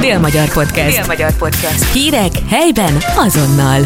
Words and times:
Dél-Magyar 0.00 0.52
Podcast. 0.52 0.96
Dél-Magyar 0.96 1.36
Podcast. 1.36 1.92
Hírek 1.92 2.32
helyben 2.48 2.94
azonnal. 3.16 3.80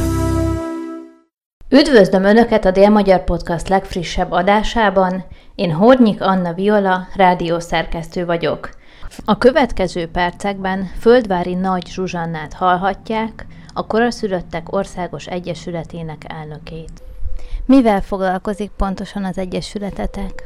Üdvözlöm 1.68 2.24
Önöket 2.24 2.64
a 2.64 2.70
Dél-Magyar 2.70 3.24
Podcast 3.24 3.68
legfrissebb 3.68 4.30
adásában. 4.30 5.24
Én 5.54 5.72
Hornyik 5.72 6.20
Anna 6.20 6.52
Viola, 6.52 7.06
rádiószerkesztő 7.14 8.24
vagyok. 8.24 8.68
A 9.24 9.38
következő 9.38 10.06
percekben 10.06 10.90
Földvári 11.00 11.54
Nagy 11.54 11.86
Zsuzsannát 11.86 12.52
hallhatják, 12.52 13.46
a 13.74 13.86
Koraszülöttek 13.86 14.72
Országos 14.72 15.26
Egyesületének 15.26 16.22
elnökét. 16.28 17.02
Mivel 17.66 18.00
foglalkozik 18.00 18.70
pontosan 18.76 19.24
az 19.24 19.38
Egyesületetek? 19.38 20.44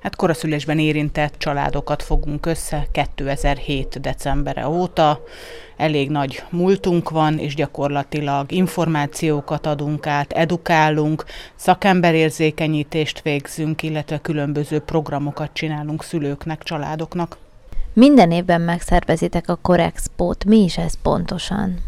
Hát 0.00 0.16
koraszülésben 0.16 0.78
érintett 0.78 1.34
családokat 1.38 2.02
fogunk 2.02 2.46
össze 2.46 2.86
2007. 2.92 4.00
decembere 4.00 4.68
óta. 4.68 5.22
Elég 5.76 6.10
nagy 6.10 6.42
múltunk 6.50 7.10
van, 7.10 7.38
és 7.38 7.54
gyakorlatilag 7.54 8.52
információkat 8.52 9.66
adunk 9.66 10.06
át, 10.06 10.32
edukálunk, 10.32 11.24
szakemberérzékenyítést 11.54 13.22
végzünk, 13.22 13.82
illetve 13.82 14.18
különböző 14.18 14.78
programokat 14.78 15.50
csinálunk 15.52 16.02
szülőknek, 16.02 16.62
családoknak. 16.62 17.36
Minden 17.92 18.30
évben 18.30 18.60
megszervezitek 18.60 19.48
a 19.48 19.58
Corexpót. 19.62 20.44
Mi 20.44 20.62
is 20.62 20.78
ez 20.78 20.94
pontosan? 21.02 21.78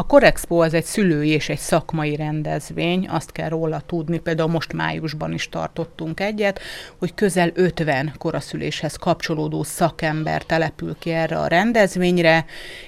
A 0.00 0.06
Corexpo 0.06 0.62
az 0.62 0.74
egy 0.74 0.84
szülői 0.84 1.28
és 1.28 1.48
egy 1.48 1.58
szakmai 1.58 2.16
rendezvény, 2.16 3.08
azt 3.08 3.32
kell 3.32 3.48
róla 3.48 3.82
tudni, 3.86 4.18
például 4.18 4.48
most 4.48 4.72
májusban 4.72 5.32
is 5.32 5.48
tartottunk 5.48 6.20
egyet, 6.20 6.60
hogy 6.98 7.14
közel 7.14 7.50
50 7.54 8.12
koraszüléshez 8.18 8.96
kapcsolódó 8.96 9.62
szakember 9.62 10.42
települ 10.42 10.96
ki 10.98 11.10
erre 11.10 11.38
a 11.38 11.46
rendezvényre, 11.46 12.44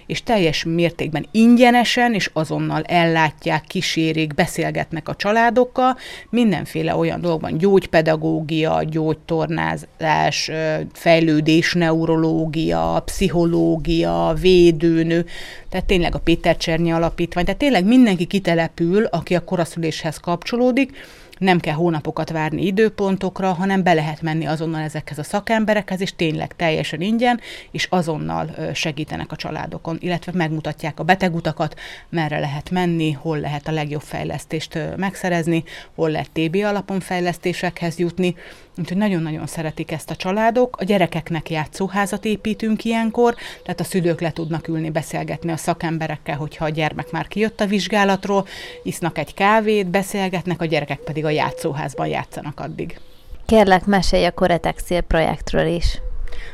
és 0.07 0.23
teljes 0.23 0.65
mértékben 0.65 1.27
ingyenesen 1.31 2.15
és 2.15 2.31
azonnal 2.33 2.83
ellátják, 2.83 3.65
kísérik, 3.65 4.35
beszélgetnek 4.35 5.09
a 5.09 5.17
családokkal, 5.17 5.97
mindenféle 6.31 6.95
olyan 6.95 7.21
dolgban, 7.21 7.59
gyógypedagógia, 7.59 8.83
gyógytornázás, 8.83 10.51
fejlődés, 10.93 11.73
neurológia, 11.73 13.03
pszichológia, 13.05 14.35
védőnő, 14.41 15.27
tehát 15.73 15.87
tényleg 15.87 16.15
a 16.15 16.19
Péter 16.19 16.57
Csernyi 16.57 16.93
alapítvány, 17.03 17.45
tehát 17.45 17.61
tényleg 17.61 17.85
mindenki 17.85 18.25
kitelepül, 18.25 19.05
aki 19.05 19.35
a 19.35 19.45
koraszüléshez 19.45 20.17
kapcsolódik, 20.17 20.97
nem 21.39 21.61
kell 21.61 21.75
hónapokat 21.75 22.31
várni 22.31 22.67
időpontokra, 22.67 23.53
hanem 23.53 23.83
be 23.83 23.93
lehet 23.93 24.23
menni 24.23 24.47
azonnal 24.47 24.81
ezekhez 24.81 25.19
a 25.19 25.23
szakemberekhez, 25.23 26.01
és 26.01 26.17
tényleg 26.17 26.57
teljesen 26.57 27.01
ingyen, 27.01 27.41
és 27.71 27.87
azonnal 27.91 28.55
segítenek 28.75 29.33
a 29.33 29.37
családokon, 29.37 29.97
illetve 30.01 30.33
megmutatják 30.35 31.01
a 31.01 31.03
betegutakat, 31.03 31.79
merre 32.09 32.39
lehet 32.39 32.71
menni, 32.71 33.13
hol 33.13 33.41
lehet 33.41 33.69
a 33.69 33.73
legjobb 33.73 34.03
fejlesztést 34.03 34.79
megszerezni, 34.97 35.65
hol 35.95 36.11
lehet 36.11 36.31
TB 36.33 36.57
alapon 36.65 37.01
fejlesztésekhez 37.01 37.99
jutni, 37.99 38.35
Úgyhogy 38.79 38.97
nagyon-nagyon 38.97 39.47
szeretik 39.47 39.91
ezt 39.91 40.11
a 40.11 40.17
családok. 40.17 40.77
A 40.77 40.85
gyerekeknek 40.85 41.51
játszóházat 41.51 42.25
építünk 42.25 42.85
ilyenkor, 42.85 43.35
tehát 43.63 43.81
a 43.81 43.85
szülők 43.85 44.21
le 44.21 44.31
tudnak 44.33 44.69
ülni, 44.69 44.91
beszélgetni 44.91 45.53
a 45.53 45.57
szakemberekkel, 45.57 46.37
hogyha 46.37 46.65
a 46.65 46.69
gyermek 46.69 46.92
már 47.11 47.29
kijött 47.29 47.61
a 47.61 47.67
vizsgálatról, 47.67 48.47
isznak 48.83 49.19
egy 49.19 49.35
kávét, 49.35 49.87
beszélgetnek, 49.87 50.61
a 50.61 50.65
gyerekek 50.65 50.99
pedig 50.99 51.25
a 51.25 51.31
játszóházban 51.31 52.07
játszanak 52.07 52.61
addig. 52.61 53.01
Kérlek, 53.47 53.87
mesélj 53.87 54.25
a 54.25 54.31
Koretexil 54.31 55.01
projektről 55.01 55.67
is. 55.67 56.01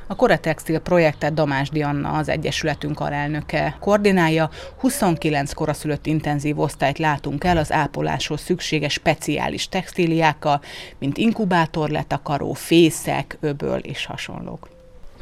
A 0.06 0.14
Koretextil 0.14 0.78
projektet 0.78 1.34
Damás 1.34 1.68
Dianna, 1.68 2.12
az 2.12 2.28
Egyesületünk 2.28 3.00
alelnöke 3.00 3.76
koordinálja. 3.80 4.50
29 4.78 5.52
koraszülött 5.52 6.06
intenzív 6.06 6.58
osztályt 6.58 6.98
látunk 6.98 7.44
el 7.44 7.56
az 7.56 7.72
ápoláshoz 7.72 8.40
szükséges 8.40 8.92
speciális 8.92 9.68
textíliákkal, 9.68 10.60
mint 10.98 11.18
inkubátor, 11.18 11.90
letakaró, 11.90 12.52
fészek, 12.52 13.36
öböl 13.40 13.78
és 13.78 14.06
hasonlók. 14.06 14.77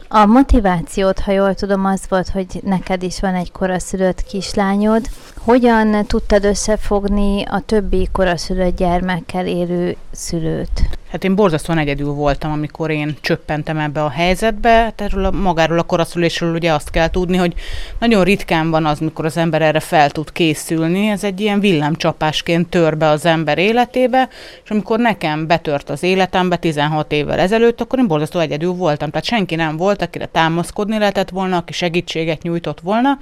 A 0.09 0.27
motivációt, 0.27 1.21
ha 1.21 1.33
jól 1.33 1.55
tudom, 1.55 1.85
az 1.85 2.01
volt, 2.09 2.29
hogy 2.29 2.61
neked 2.63 3.03
is 3.03 3.21
van 3.21 3.35
egy 3.35 3.53
koraszülött 3.53 4.23
kislányod. 4.23 5.09
Hogyan 5.47 6.07
tudtad 6.07 6.45
összefogni 6.45 7.45
a 7.51 7.61
többi 7.61 8.09
koraszülött 8.13 8.77
gyermekkel 8.77 9.47
élő 9.47 9.97
szülőt? 10.11 10.83
Hát 11.11 11.25
én 11.25 11.35
borzasztóan 11.35 11.79
egyedül 11.79 12.13
voltam, 12.13 12.53
amikor 12.53 12.91
én 12.91 13.17
csöppentem 13.21 13.79
ebbe 13.79 14.05
a 14.05 14.09
helyzetbe. 14.09 14.71
Hát 14.71 15.01
erről 15.01 15.25
a, 15.25 15.31
magáról 15.31 15.79
a 15.79 15.83
koraszülésről 15.83 16.55
ugye 16.55 16.73
azt 16.73 16.91
kell 16.91 17.11
tudni, 17.11 17.37
hogy 17.37 17.55
nagyon 17.99 18.25
ritkán 18.25 18.71
van 18.71 18.87
az, 18.87 18.99
mikor 18.99 19.25
az 19.25 19.37
ember 19.37 19.63
erre 19.63 19.81
fel 19.81 20.11
tud 20.11 20.33
készülni. 20.33 21.09
Ez 21.09 21.25
egy 21.25 21.41
ilyen 21.41 21.61
villámcsapásként 21.61 22.69
tör 22.69 22.97
be 22.97 23.09
az 23.09 23.25
ember 23.25 23.59
életébe, 23.59 24.29
és 24.65 24.71
amikor 24.71 24.99
nekem 24.99 25.47
betört 25.47 25.91
az 25.91 26.03
életembe 26.03 26.57
16 26.57 27.13
évvel 27.13 27.39
ezelőtt, 27.39 27.81
akkor 27.81 27.99
én 27.99 28.07
borzasztó 28.07 28.39
egyedül 28.39 28.73
voltam. 28.73 29.11
Tehát 29.11 29.27
senki 29.27 29.55
nem 29.55 29.77
volt, 29.77 30.03
akire 30.03 30.27
támaszkodni 30.27 30.99
lehetett 30.99 31.31
volna, 31.31 31.57
aki 31.57 31.73
segítséget 31.73 32.43
nyújtott 32.43 32.81
volna. 32.81 33.19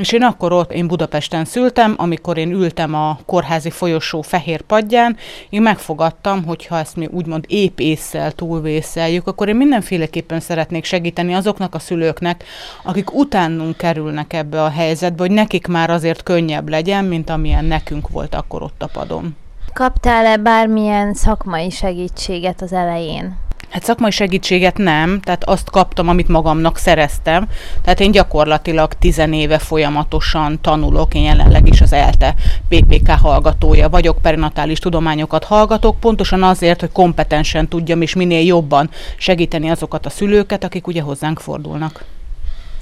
És 0.00 0.12
én 0.12 0.22
akkor 0.22 0.52
ott, 0.52 0.72
én 0.72 0.86
Budapesten 0.86 1.44
szültem, 1.44 1.94
amikor 1.96 2.38
én 2.38 2.52
ültem 2.52 2.94
a 2.94 3.18
kórházi 3.26 3.70
folyosó 3.70 4.22
fehér 4.22 4.60
padján, 4.60 5.16
én 5.50 5.62
megfogadtam, 5.62 6.44
hogy 6.44 6.66
ha 6.66 6.78
ezt 6.78 6.96
mi 6.96 7.06
úgymond 7.06 7.44
épp 7.48 7.78
észsel 7.78 8.32
túlvészeljük, 8.32 9.26
akkor 9.26 9.48
én 9.48 9.56
mindenféleképpen 9.56 10.40
szeretnék 10.40 10.84
segíteni 10.84 11.34
azoknak 11.34 11.74
a 11.74 11.78
szülőknek, 11.78 12.44
akik 12.84 13.14
utánunk 13.14 13.76
kerülnek 13.76 14.32
ebbe 14.32 14.62
a 14.62 14.68
helyzetbe, 14.68 15.22
hogy 15.22 15.30
nekik 15.30 15.66
már 15.66 15.90
azért 15.90 16.22
könnyebb 16.22 16.68
legyen, 16.68 17.04
mint 17.04 17.30
amilyen 17.30 17.64
nekünk 17.64 18.08
volt 18.08 18.34
akkor 18.34 18.62
ott 18.62 18.82
a 18.82 18.88
padon. 18.92 19.36
Kaptál-e 19.72 20.36
bármilyen 20.36 21.14
szakmai 21.14 21.70
segítséget 21.70 22.62
az 22.62 22.72
elején? 22.72 23.36
Hát 23.70 23.84
szakmai 23.84 24.10
segítséget 24.10 24.76
nem, 24.76 25.20
tehát 25.20 25.44
azt 25.44 25.70
kaptam, 25.70 26.08
amit 26.08 26.28
magamnak 26.28 26.76
szereztem. 26.76 27.48
Tehát 27.82 28.00
én 28.00 28.10
gyakorlatilag 28.10 28.92
tizenéve 28.92 29.58
folyamatosan 29.58 30.60
tanulok, 30.60 31.14
én 31.14 31.22
jelenleg 31.22 31.68
is 31.68 31.80
az 31.80 31.92
ELTE 31.92 32.34
PPK 32.68 33.10
hallgatója 33.10 33.88
vagyok, 33.88 34.18
perinatális 34.22 34.78
tudományokat 34.78 35.44
hallgatok, 35.44 36.00
pontosan 36.00 36.42
azért, 36.42 36.80
hogy 36.80 36.92
kompetensen 36.92 37.68
tudjam 37.68 38.02
és 38.02 38.14
minél 38.14 38.44
jobban 38.44 38.90
segíteni 39.16 39.70
azokat 39.70 40.06
a 40.06 40.10
szülőket, 40.10 40.64
akik 40.64 40.86
ugye 40.86 41.02
hozzánk 41.02 41.40
fordulnak. 41.40 42.04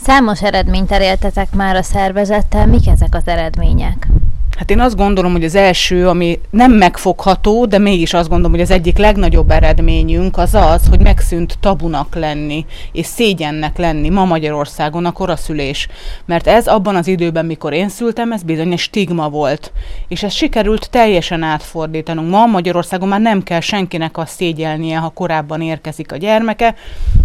Számos 0.00 0.42
eredményt 0.42 0.92
elértetek 0.92 1.52
már 1.52 1.76
a 1.76 1.82
szervezettel, 1.82 2.66
mik 2.66 2.86
ezek 2.86 3.14
az 3.14 3.26
eredmények? 3.26 4.06
Hát 4.58 4.70
én 4.70 4.80
azt 4.80 4.96
gondolom, 4.96 5.32
hogy 5.32 5.44
az 5.44 5.54
első, 5.54 6.08
ami 6.08 6.40
nem 6.50 6.72
megfogható, 6.72 7.66
de 7.66 7.78
mégis 7.78 8.14
azt 8.14 8.28
gondolom, 8.28 8.52
hogy 8.52 8.60
az 8.60 8.70
egyik 8.70 8.98
legnagyobb 8.98 9.50
eredményünk 9.50 10.38
az 10.38 10.54
az, 10.54 10.82
hogy 10.88 11.00
megszűnt 11.00 11.58
tabunak 11.60 12.14
lenni, 12.14 12.66
és 12.92 13.06
szégyennek 13.06 13.76
lenni 13.78 14.08
ma 14.08 14.24
Magyarországon 14.24 15.04
a 15.04 15.12
koraszülés. 15.12 15.88
Mert 16.24 16.46
ez 16.46 16.66
abban 16.66 16.96
az 16.96 17.06
időben, 17.06 17.46
mikor 17.46 17.72
én 17.72 17.88
szültem, 17.88 18.32
ez 18.32 18.42
bizony 18.42 18.72
egy 18.72 18.78
stigma 18.78 19.28
volt. 19.28 19.72
És 20.08 20.22
ez 20.22 20.32
sikerült 20.32 20.90
teljesen 20.90 21.42
átfordítanunk. 21.42 22.30
Ma 22.30 22.46
Magyarországon 22.46 23.08
már 23.08 23.20
nem 23.20 23.42
kell 23.42 23.60
senkinek 23.60 24.18
azt 24.18 24.34
szégyelnie, 24.34 24.98
ha 24.98 25.08
korábban 25.08 25.60
érkezik 25.60 26.12
a 26.12 26.16
gyermeke. 26.16 26.74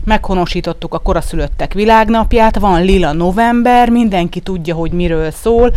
Meghonosítottuk 0.03 0.94
a 0.94 1.00
koraszülöttek 1.00 1.73
világnapját, 1.73 2.59
van 2.59 2.83
lila 2.83 3.11
november, 3.11 3.89
mindenki 3.89 4.39
tudja, 4.39 4.75
hogy 4.75 4.91
miről 4.91 5.31
szól. 5.31 5.71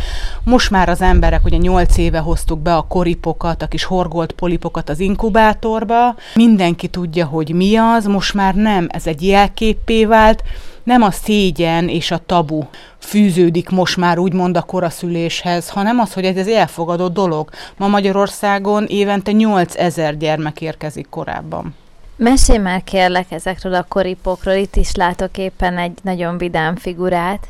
Most 0.45 0.71
már 0.71 0.89
az 0.89 1.01
emberek 1.01 1.45
ugye 1.47 1.57
8 1.57 1.97
éve 1.97 2.19
hoztuk 2.19 2.59
be 2.59 2.77
a 2.77 2.87
koripokat, 2.89 3.63
a 3.63 3.67
kis 3.67 3.85
horgolt 3.85 4.33
polipokat 4.33 4.89
az 4.89 5.01
inkubátorba. 5.01 6.15
Mindenki 6.35 6.89
tudja, 6.89 7.27
hogy 7.27 7.55
mi 7.55 7.77
az, 7.77 8.07
most 8.07 8.35
már 8.35 8.55
nem, 8.55 8.87
ez 8.91 9.07
egy 9.07 9.27
jelképpé 9.27 10.05
vált, 10.05 10.43
nem 10.83 11.03
a 11.03 11.11
szégyen 11.11 11.89
és 11.89 12.11
a 12.11 12.21
tabu 12.27 12.63
fűződik 12.99 13.69
most 13.69 13.97
már 13.97 14.19
úgymond 14.19 14.57
a 14.57 14.63
koraszüléshez, 14.63 15.69
hanem 15.69 15.99
az, 15.99 16.13
hogy 16.13 16.25
ez 16.25 16.37
egy 16.37 16.53
elfogadott 16.53 17.13
dolog. 17.13 17.51
Ma 17.77 17.89
Magyarországon 17.89 18.85
évente 18.85 19.33
8000 19.33 20.17
gyermek 20.17 20.61
érkezik 20.61 21.07
korábban. 21.09 21.75
Mesélj 22.17 22.59
már 22.59 22.85
kérlek 22.85 23.31
ezekről 23.31 23.75
a 23.75 23.87
koripokról, 23.89 24.55
itt 24.55 24.77
is 24.77 24.95
látok 24.95 25.39
éppen 25.39 25.79
egy 25.79 25.99
nagyon 26.03 26.39
vidám 26.39 26.77
figurát. 26.77 27.47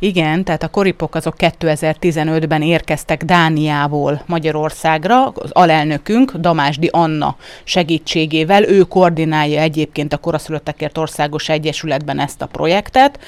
Igen, 0.00 0.44
tehát 0.44 0.62
a 0.62 0.68
koripok 0.68 1.14
azok 1.14 1.34
2015-ben 1.38 2.62
érkeztek 2.62 3.24
Dániából 3.24 4.22
Magyarországra, 4.26 5.26
az 5.26 5.50
alelnökünk 5.52 6.32
Damásdi 6.32 6.88
Anna 6.92 7.36
segítségével, 7.64 8.64
ő 8.64 8.82
koordinálja 8.82 9.60
egyébként 9.60 10.12
a 10.12 10.16
Koraszülöttekért 10.16 10.98
Országos 10.98 11.48
Egyesületben 11.48 12.18
ezt 12.18 12.42
a 12.42 12.46
projektet, 12.46 13.18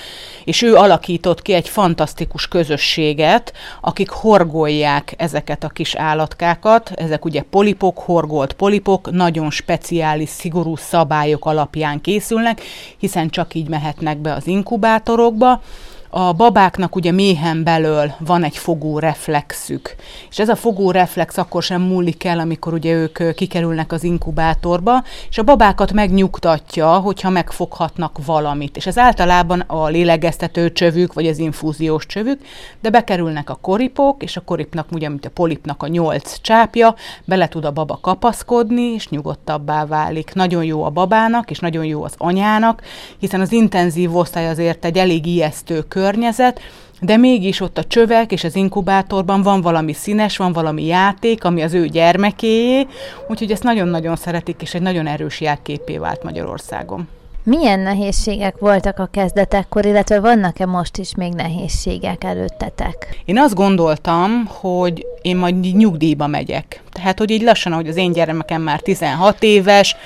és 0.45 0.63
ő 0.63 0.75
alakított 0.75 1.43
ki 1.43 1.53
egy 1.53 1.69
fantasztikus 1.69 2.49
közösséget, 2.49 3.53
akik 3.81 4.09
horgolják 4.11 5.15
ezeket 5.17 5.65
a 5.65 5.69
kis 5.69 5.95
állatkákat, 5.95 6.91
ezek 6.95 7.25
ugye 7.25 7.43
polipok, 7.43 7.99
horgolt 7.99 8.53
polipok, 8.53 9.11
nagyon 9.11 9.51
speciális, 9.51 10.29
szigorú 10.29 10.77
szabályok 10.77 11.45
alapján 11.45 12.01
készülnek, 12.01 12.61
hiszen 12.99 13.29
csak 13.29 13.55
így 13.55 13.69
mehetnek 13.69 14.19
be 14.19 14.33
az 14.33 14.47
inkubátorokba, 14.47 15.61
A 16.13 16.33
babáknak 16.33 16.97
ugye 16.97 17.13
méhen 17.13 17.65
belől 17.65 18.13
van 18.19 18.45
egy 18.45 18.57
fogó 18.57 18.99
reflexük, 18.99 19.95
és 20.31 20.39
ez 20.39 20.49
a 20.49 20.57
fogó 20.57 20.91
reflex 20.91 21.37
akkor 21.37 21.63
sem 21.63 21.83
múlik 21.83 22.25
el, 22.25 22.39
amikor 22.39 22.73
ugye 22.73 22.93
ők 22.93 23.35
kikerülnek 23.35 23.93
az 23.93 24.05
inkubátorba, 24.05 25.05
és 25.29 25.39
a 25.39 25.43
babákat 25.43 25.93
megnyugtatja, 25.93 26.89
hogyha 26.89 27.31
megfoghatnak 27.31 28.19
valamit. 28.27 28.77
És 28.77 28.87
ez 28.87 28.99
általában 28.99 29.61
a 29.61 29.87
lélegeztető 29.87 30.73
csövük, 30.73 31.13
vagy 31.13 31.27
az 31.27 31.39
infúziós 31.39 32.07
csövük, 32.07 32.41
de 32.81 32.91
bekerülnek 32.91 33.51
a 33.51 33.59
koripok, 33.61 34.23
és 34.23 34.37
a 34.37 34.41
koripnak, 34.41 34.87
ugye, 34.93 35.09
mint 35.09 35.27
a 35.27 35.31
polipnak 35.31 35.83
a 35.83 35.87
nyolc 35.87 36.41
csápja, 36.41 36.95
bele 37.25 37.49
tud 37.49 37.65
a 37.65 37.71
baba 37.71 37.99
kapaszkodni, 38.03 38.83
és 38.83 39.09
nyugodtabbá 39.09 39.87
válik. 39.87 40.35
Nagyon 40.35 40.65
jó 40.65 40.85
a 40.85 40.91
babának, 40.91 41.51
és 41.51 41.59
nagyon 41.59 41.85
jó 41.85 42.05
az 42.05 42.15
anyának, 42.17 42.83
hiszen 43.19 43.41
az 43.41 43.53
intenzív 43.53 44.17
osztály 44.17 44.49
azért 44.49 44.85
egy 44.85 44.99
elég 44.99 45.27
ijesztő 45.27 45.81
környezet, 46.01 46.61
de 47.01 47.17
mégis 47.17 47.61
ott 47.61 47.79
a 47.79 47.85
csövek 47.85 48.33
és 48.33 48.45
az 48.45 48.57
inkubátorban 48.57 49.43
van 49.43 49.61
valami 49.61 49.93
színes, 49.93 50.37
van 50.37 50.53
valami 50.53 50.87
játék, 50.87 51.45
ami 51.45 51.63
az 51.63 51.75
ő 51.75 51.87
gyermekéjé, 51.87 52.87
úgyhogy 53.29 53.51
ezt 53.51 53.63
nagyon-nagyon 53.63 54.17
szeretik, 54.17 54.63
és 54.63 54.75
egy 54.75 54.83
nagyon 54.83 55.07
erős 55.07 55.41
jelképé 55.41 55.99
vált 55.99 56.23
Magyarországon. 56.23 57.09
Milyen 57.45 57.81
nehézségek 57.81 58.59
voltak 58.59 58.99
a 58.99 59.09
kezdetekkor, 59.13 59.87
illetve 59.87 60.21
vannak-e 60.21 60.67
most 60.67 60.97
is 60.99 61.15
még 61.15 61.33
nehézségek 61.33 62.25
előttetek? 62.25 63.23
Én 63.25 63.39
azt 63.39 63.55
gondoltam, 63.55 64.45
hogy 64.47 65.07
én 65.23 65.37
majd 65.37 65.77
nyugdíjba 65.77 66.27
megyek. 66.27 66.83
Tehát, 66.93 67.19
hogy 67.19 67.31
így 67.31 67.43
lassan, 67.43 67.73
ahogy 67.73 67.89
az 67.89 67.97
én 67.97 68.13
gyermekem 68.13 68.63
már 68.63 68.81
16 68.81 69.43
éves, 69.43 69.97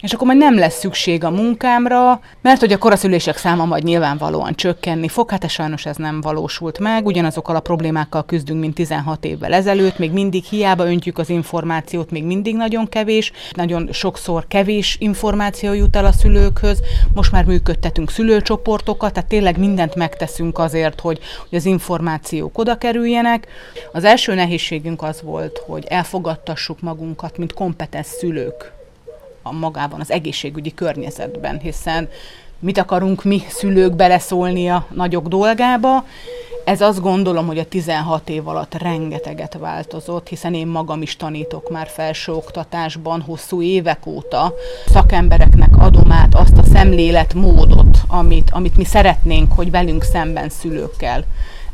és 0.00 0.12
akkor 0.12 0.26
majd 0.26 0.38
nem 0.38 0.58
lesz 0.58 0.78
szükség 0.78 1.24
a 1.24 1.30
munkámra, 1.30 2.20
mert 2.42 2.60
hogy 2.60 2.72
a 2.72 2.78
koraszülések 2.78 3.36
száma 3.36 3.64
majd 3.64 3.84
nyilvánvalóan 3.84 4.54
csökkenni 4.54 5.08
fog, 5.08 5.30
hát 5.30 5.44
ez 5.44 5.50
sajnos 5.50 5.86
ez 5.86 5.96
nem 5.96 6.20
valósult 6.20 6.78
meg, 6.78 7.06
ugyanazokkal 7.06 7.56
a 7.56 7.60
problémákkal 7.60 8.24
küzdünk, 8.24 8.60
mint 8.60 8.74
16 8.74 9.24
évvel 9.24 9.52
ezelőtt, 9.52 9.98
még 9.98 10.12
mindig 10.12 10.44
hiába 10.44 10.86
öntjük 10.86 11.18
az 11.18 11.28
információt, 11.28 12.10
még 12.10 12.24
mindig 12.24 12.56
nagyon 12.56 12.88
kevés, 12.88 13.32
nagyon 13.52 13.88
sokszor 13.92 14.46
kevés 14.48 14.96
információ 15.00 15.72
jut 15.72 15.96
el 15.96 16.04
a 16.04 16.12
szülőkhöz, 16.12 16.80
most 17.14 17.32
már 17.32 17.44
működtetünk 17.44 18.10
szülőcsoportokat, 18.10 19.12
tehát 19.12 19.28
tényleg 19.28 19.58
mindent 19.58 19.94
megteszünk 19.94 20.58
azért, 20.58 21.00
hogy, 21.00 21.18
hogy 21.48 21.58
az 21.58 21.64
információk 21.64 22.58
oda 22.58 22.78
kerüljenek. 22.78 23.46
Az 23.92 24.04
első 24.04 24.34
nehézségünk 24.34 25.02
az 25.02 25.22
volt, 25.22 25.62
hogy 25.66 25.84
elfogadtassuk 25.88 26.80
magunkat, 26.80 27.38
mint 27.38 27.52
kompetens 27.52 28.06
szülők 28.06 28.75
a 29.46 29.52
magában 29.52 30.00
az 30.00 30.10
egészségügyi 30.10 30.74
környezetben, 30.74 31.58
hiszen 31.58 32.08
mit 32.58 32.78
akarunk 32.78 33.24
mi 33.24 33.42
szülők 33.48 33.94
beleszólni 33.94 34.68
a 34.68 34.86
nagyok 34.94 35.28
dolgába. 35.28 36.04
Ez 36.64 36.80
azt 36.80 37.00
gondolom, 37.00 37.46
hogy 37.46 37.58
a 37.58 37.64
16 37.64 38.28
év 38.28 38.48
alatt 38.48 38.74
rengeteget 38.74 39.58
változott, 39.60 40.28
hiszen 40.28 40.54
én 40.54 40.66
magam 40.66 41.02
is 41.02 41.16
tanítok 41.16 41.70
már 41.70 41.88
felsőoktatásban 41.88 43.20
hosszú 43.20 43.62
évek 43.62 44.06
óta. 44.06 44.54
Szakembereknek 44.86 45.76
adom 45.78 46.12
át 46.12 46.34
azt 46.34 46.58
a 46.58 46.62
szemléletmódot, 46.62 47.98
amit, 48.08 48.50
amit 48.50 48.76
mi 48.76 48.84
szeretnénk, 48.84 49.52
hogy 49.52 49.70
velünk 49.70 50.02
szemben 50.02 50.48
szülőkkel 50.48 51.24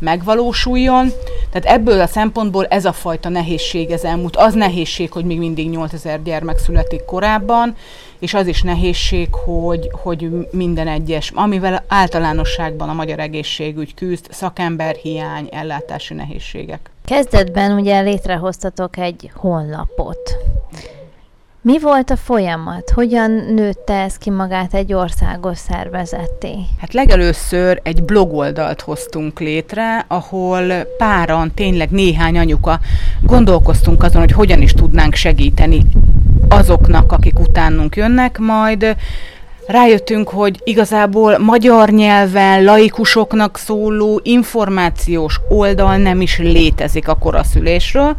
megvalósuljon. 0.02 1.08
Tehát 1.50 1.78
ebből 1.78 2.00
a 2.00 2.06
szempontból 2.06 2.66
ez 2.66 2.84
a 2.84 2.92
fajta 2.92 3.28
nehézség 3.28 3.90
ez 3.90 4.04
elmúlt. 4.04 4.36
Az 4.36 4.54
nehézség, 4.54 5.12
hogy 5.12 5.24
még 5.24 5.38
mindig 5.38 5.70
8000 5.70 6.22
gyermek 6.22 6.58
születik 6.58 7.04
korábban, 7.04 7.76
és 8.18 8.34
az 8.34 8.46
is 8.46 8.62
nehézség, 8.62 9.34
hogy, 9.34 9.90
hogy 9.92 10.48
minden 10.50 10.88
egyes, 10.88 11.30
amivel 11.34 11.84
általánosságban 11.88 12.88
a 12.88 12.92
magyar 12.92 13.18
egészségügy 13.18 13.94
küzd, 13.94 14.26
szakemberhiány, 14.30 15.48
ellátási 15.52 16.14
nehézségek. 16.14 16.90
Kezdetben 17.04 17.78
ugye 17.78 18.00
létrehoztatok 18.00 18.96
egy 18.96 19.30
honlapot. 19.34 20.36
Mi 21.64 21.78
volt 21.78 22.10
a 22.10 22.16
folyamat? 22.16 22.90
Hogyan 22.90 23.30
nőtte 23.30 23.94
ez 23.94 24.16
ki 24.16 24.30
magát 24.30 24.74
egy 24.74 24.92
országos 24.92 25.58
szervezetté? 25.58 26.54
Hát 26.78 26.92
legelőször 26.92 27.80
egy 27.82 28.02
blogoldalt 28.02 28.80
hoztunk 28.80 29.40
létre, 29.40 30.04
ahol 30.08 30.62
páran, 30.98 31.52
tényleg 31.54 31.90
néhány 31.90 32.38
anyuka 32.38 32.80
gondolkoztunk 33.20 34.02
azon, 34.02 34.20
hogy 34.20 34.32
hogyan 34.32 34.62
is 34.62 34.72
tudnánk 34.72 35.14
segíteni 35.14 35.82
azoknak, 36.48 37.12
akik 37.12 37.38
utánunk 37.38 37.96
jönnek, 37.96 38.38
majd 38.38 38.96
rájöttünk, 39.66 40.28
hogy 40.28 40.60
igazából 40.64 41.38
magyar 41.38 41.90
nyelven 41.90 42.64
laikusoknak 42.64 43.56
szóló 43.56 44.20
információs 44.22 45.40
oldal 45.48 45.96
nem 45.96 46.20
is 46.20 46.38
létezik 46.38 47.08
a 47.08 47.14
koraszülésről, 47.14 48.16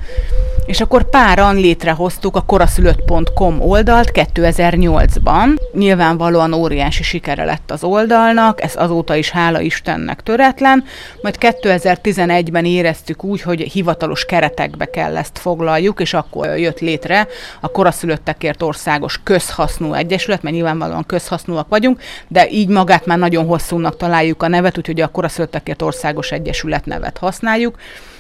és 0.66 0.81
akkor 0.81 1.10
páran 1.10 1.56
létrehoztuk 1.56 2.36
a 2.36 2.42
koraszülött.com 2.42 3.62
oldalt 3.62 4.12
2008-ban. 4.13 5.57
Nyilvánvalóan 5.74 6.54
óriási 6.54 7.04
sikere 7.04 7.44
lett 7.44 7.72
az 7.72 7.84
oldalnak, 7.84 8.63
ez 8.63 8.75
azóta 8.75 9.16
is 9.16 9.30
hála 9.30 9.62
Istennek 9.62 10.24
töretlen, 10.24 10.84
majd 11.22 11.36
2011-ben 11.40 12.66
éreztük 12.66 13.24
úgy, 13.24 13.42
hogy 13.42 13.62
hivatalos 13.62 14.25
keretekbe 14.25 14.86
kell 14.86 15.18
ezt 15.18 15.40
foglaljuk, 15.40 16.00
és 16.00 16.13
akkor 16.13 16.57
jött 16.57 16.80
létre 16.80 17.28
a 17.60 17.68
koraszülöttekért 17.68 18.62
országos 18.62 19.19
közhasznú 19.24 19.94
egyesület, 19.94 20.42
mert 20.42 20.56
nyilvánvalóan 20.56 21.06
közhasznúak 21.33 21.69
vagyunk, 21.69 22.01
de 22.27 22.50
így 22.50 22.68
magát 22.68 23.06
már 23.06 23.18
nagyon 23.18 23.45
hosszúnak 23.45 23.97
találjuk 23.97 24.44
a 24.44 24.47
nevet, 24.47 24.77
úgyhogy 24.77 25.01
a 25.01 25.07
koraszülöttekért 25.07 25.81
országos 25.81 26.31
egyesület 26.31 26.85
nevet 26.85 27.18
használjuk. 27.18 27.77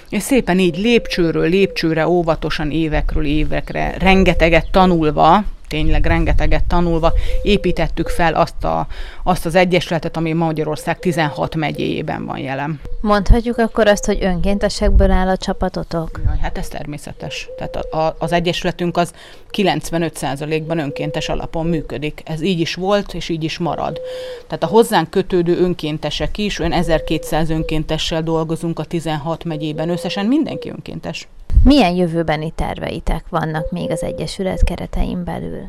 És 0.09 0.23
szépen 0.23 0.59
így 0.59 0.77
lépcsőről 0.77 1.49
lépcsőre, 1.49 2.07
óvatosan 2.07 2.71
évekről 2.71 3.25
évekre, 3.25 3.95
rengeteget 3.99 4.71
tanulva, 4.71 5.43
tényleg 5.73 6.05
rengeteget 6.05 6.63
tanulva 6.63 7.13
építettük 7.41 8.07
fel 8.07 8.33
azt, 8.33 8.63
a, 8.63 8.87
azt 9.23 9.45
az 9.45 9.55
egyesületet, 9.55 10.17
ami 10.17 10.33
Magyarország 10.33 10.99
16 10.99 11.55
megyéjében 11.55 12.25
van 12.25 12.37
jelen. 12.37 12.79
Mondhatjuk 13.01 13.57
akkor 13.57 13.87
azt, 13.87 14.05
hogy 14.05 14.23
önkéntesekből 14.23 15.11
áll 15.11 15.27
a 15.27 15.37
csapatotok? 15.37 16.21
Jaj, 16.25 16.37
hát 16.41 16.57
ez 16.57 16.67
természetes. 16.67 17.49
Tehát 17.57 17.75
a, 17.75 17.97
a, 17.97 18.15
az 18.19 18.31
egyesületünk 18.31 18.97
az 18.97 19.13
95%-ban 19.51 20.79
önkéntes 20.79 21.29
alapon 21.29 21.65
működik. 21.65 22.21
Ez 22.25 22.41
így 22.41 22.59
is 22.59 22.75
volt, 22.75 23.13
és 23.13 23.29
így 23.29 23.43
is 23.43 23.57
marad. 23.57 23.99
Tehát 24.47 24.63
a 24.63 24.67
hozzánk 24.67 25.09
kötődő 25.09 25.57
önkéntesek 25.57 26.37
is, 26.37 26.59
olyan 26.59 26.71
1200 26.71 27.49
önkéntessel 27.49 28.23
dolgozunk 28.23 28.79
a 28.79 28.83
16 28.83 29.43
megyében, 29.43 29.89
összesen 29.89 30.25
mindenki 30.25 30.69
önkéntes. 30.69 31.27
Milyen 31.63 31.95
jövőbeni 31.95 32.51
terveitek 32.55 33.25
vannak 33.29 33.71
még 33.71 33.91
az 33.91 34.03
Egyesület 34.03 34.63
keretein 34.63 35.23
belül? 35.23 35.67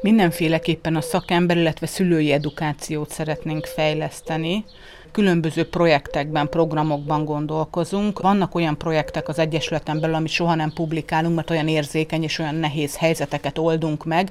Mindenféleképpen 0.00 0.96
a 0.96 1.00
szakember, 1.00 1.56
illetve 1.56 1.86
szülői 1.86 2.32
edukációt 2.32 3.10
szeretnénk 3.10 3.66
fejleszteni 3.66 4.64
különböző 5.12 5.68
projektekben, 5.68 6.48
programokban 6.48 7.24
gondolkozunk. 7.24 8.20
Vannak 8.20 8.54
olyan 8.54 8.78
projektek 8.78 9.28
az 9.28 9.38
Egyesületen 9.38 10.00
belül, 10.00 10.14
amit 10.14 10.30
soha 10.30 10.54
nem 10.54 10.72
publikálunk, 10.72 11.34
mert 11.34 11.50
olyan 11.50 11.68
érzékeny 11.68 12.22
és 12.22 12.38
olyan 12.38 12.54
nehéz 12.54 12.96
helyzeteket 12.96 13.58
oldunk 13.58 14.04
meg, 14.04 14.30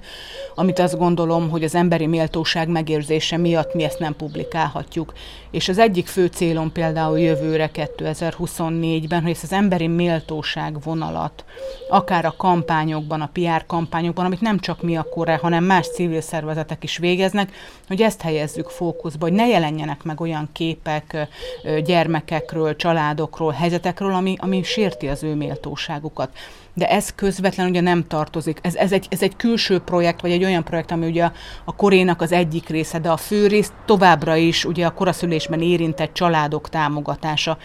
amit 0.56 0.80
azt 0.80 0.98
gondolom, 0.98 1.50
hogy 1.50 1.64
az 1.64 1.76
emberi 1.76 2.06
méltóság 2.06 2.68
megérzése 2.68 3.38
miatt 3.38 3.74
mi 3.74 3.84
ezt 3.84 4.00
nem 4.00 4.16
publikálhatjuk. 4.16 5.14
És 5.52 5.70
az 5.70 5.78
egyik 5.78 6.08
fő 6.08 6.26
célom 6.26 6.72
például 6.72 7.20
jövőre 7.20 7.70
2024-ben, 7.74 9.22
hogy 9.22 9.32
ezt 9.32 9.44
az 9.44 9.52
emberi 9.52 9.88
méltóság 9.88 10.82
vonalat, 10.84 11.44
akár 11.90 12.26
a 12.26 12.34
kampányokban, 12.38 13.22
a 13.22 13.30
PR 13.34 13.66
kampányokban, 13.66 14.26
amit 14.26 14.42
nem 14.42 14.60
csak 14.60 14.82
mi 14.82 14.98
a 14.98 15.04
kore, 15.04 15.36
hanem 15.36 15.64
más 15.64 15.88
civil 15.88 16.22
szervezetek 16.22 16.84
is 16.84 16.98
végeznek, 16.98 17.52
hogy 17.88 18.02
ezt 18.02 18.22
helyezzük 18.22 18.70
fókuszba, 18.70 19.26
hogy 19.26 19.36
ne 19.36 19.48
jelenjenek 19.48 20.04
meg 20.04 20.22
olyan 20.22 20.50
kép, 20.52 20.69
képek 20.70 21.28
gyermekekről, 21.84 22.76
családokról, 22.76 23.52
helyzetekről, 23.52 24.14
ami, 24.14 24.36
ami 24.40 24.64
sérti 24.64 25.08
az 25.08 25.24
ő 25.24 25.36
méltóságukat. 25.36 26.30
De 26.74 26.90
ez 26.90 27.16
közvetlen 27.16 27.70
ugye 27.70 27.82
nem 27.82 28.08
tartozik. 28.08 28.60
Ez, 28.62 28.76
ez, 28.76 28.92
egy, 28.92 29.08
ez 29.10 29.22
egy 29.22 29.36
külső 29.36 29.80
projekt, 29.80 30.22
vagy 30.22 30.32
egy 30.32 30.44
olyan 30.44 30.64
projekt, 30.64 30.92
ami 30.92 31.06
ugye 31.06 31.24
a, 31.24 31.32
a 31.66 31.76
korénak 31.76 32.22
az 32.22 32.32
egyik 32.32 32.70
része, 32.70 33.00
de 33.00 33.10
a 33.10 33.18
fő 33.18 33.48
rész 33.48 33.72
továbbra 33.86 34.36
is 34.36 34.66
ugye 34.66 34.86
a 34.86 34.94
koraszülésben 34.94 35.62
érintett 35.62 36.14
családok 36.14 36.70
támogatása. 36.70 37.58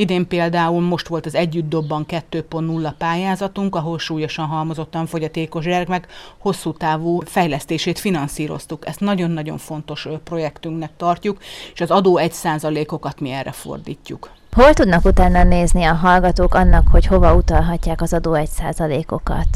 Idén 0.00 0.28
például 0.28 0.80
most 0.80 1.08
volt 1.08 1.26
az 1.26 1.34
Együtt 1.34 1.68
Dobban 1.68 2.04
2.0 2.08 2.92
pályázatunk, 2.98 3.74
ahol 3.74 3.98
súlyosan 3.98 4.46
halmozottan 4.46 5.06
fogyatékos 5.06 5.64
gyermek 5.64 6.06
hosszú 6.38 6.72
távú 6.72 7.20
fejlesztését 7.24 7.98
finanszíroztuk. 7.98 8.86
Ezt 8.86 9.00
nagyon-nagyon 9.00 9.58
fontos 9.58 10.08
projektünknek 10.24 10.90
tartjuk, 10.96 11.38
és 11.74 11.80
az 11.80 11.90
adó 11.90 12.18
1%-okat 12.22 13.20
mi 13.20 13.30
erre 13.30 13.52
fordítjuk. 13.52 14.30
Hol 14.52 14.72
tudnak 14.72 15.04
utána 15.04 15.44
nézni 15.44 15.84
a 15.84 15.94
hallgatók 15.94 16.54
annak, 16.54 16.88
hogy 16.88 17.06
hova 17.06 17.34
utalhatják 17.34 18.00
az 18.02 18.12
adó 18.12 18.32
1%-okat? 18.34 19.48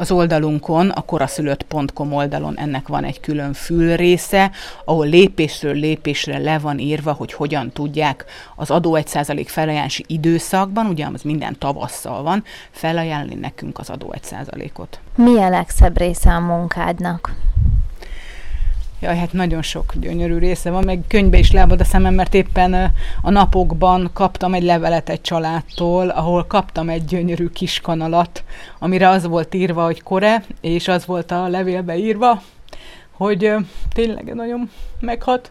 Az 0.00 0.10
oldalunkon, 0.10 0.88
a 0.88 1.00
koraszülött.com 1.00 2.12
oldalon 2.12 2.58
ennek 2.58 2.88
van 2.88 3.04
egy 3.04 3.20
külön 3.20 3.52
fül 3.52 3.96
része, 3.96 4.50
ahol 4.84 5.06
lépésről 5.06 5.74
lépésre 5.74 6.38
le 6.38 6.58
van 6.58 6.78
írva, 6.78 7.12
hogy 7.12 7.32
hogyan 7.32 7.70
tudják 7.70 8.24
az 8.56 8.70
adó 8.70 8.98
1% 9.00 9.44
felajánlási 9.46 10.04
időszakban, 10.06 10.86
ugye 10.86 11.06
az 11.14 11.22
minden 11.22 11.58
tavasszal 11.58 12.22
van, 12.22 12.44
felajánlani 12.70 13.34
nekünk 13.34 13.78
az 13.78 13.90
adó 13.90 14.14
1%-ot. 14.22 15.00
Mi 15.16 15.38
a 15.38 15.48
legszebb 15.48 15.98
része 15.98 16.30
a 16.30 16.40
munkádnak? 16.40 17.34
Jaj, 19.02 19.16
hát 19.16 19.32
nagyon 19.32 19.62
sok 19.62 19.92
gyönyörű 19.94 20.38
része 20.38 20.70
van, 20.70 20.84
meg 20.84 21.00
könyvbe 21.08 21.38
is 21.38 21.52
lábad 21.52 21.80
a 21.80 21.84
szemem, 21.84 22.14
mert 22.14 22.34
éppen 22.34 22.92
a 23.22 23.30
napokban 23.30 24.10
kaptam 24.12 24.54
egy 24.54 24.62
levelet 24.62 25.08
egy 25.08 25.20
családtól, 25.20 26.08
ahol 26.08 26.46
kaptam 26.46 26.88
egy 26.88 27.04
gyönyörű 27.04 27.48
kis 27.48 27.80
kanalat, 27.80 28.44
amire 28.78 29.08
az 29.08 29.26
volt 29.26 29.54
írva, 29.54 29.84
hogy 29.84 30.02
kore, 30.02 30.44
és 30.60 30.88
az 30.88 31.06
volt 31.06 31.30
a 31.30 31.48
levélbe 31.48 31.96
írva, 31.96 32.42
hogy 33.10 33.54
tényleg 33.94 34.34
nagyon 34.34 34.70
meghat, 35.00 35.50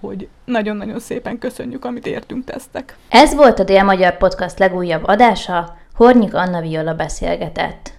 hogy 0.00 0.28
nagyon-nagyon 0.44 1.00
szépen 1.00 1.38
köszönjük, 1.38 1.84
amit 1.84 2.06
értünk 2.06 2.44
tesztek. 2.44 2.96
Ez 3.08 3.34
volt 3.34 3.58
a 3.58 3.64
Dél-Magyar 3.64 4.16
Podcast 4.16 4.58
legújabb 4.58 5.04
adása, 5.04 5.76
Hornyik 5.94 6.34
Anna 6.34 6.60
Viola 6.60 6.94
beszélgetett. 6.94 7.92